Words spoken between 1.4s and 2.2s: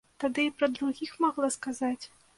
сказаць?